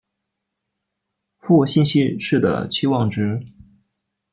[1.37, 3.39] 互信息是的期望值。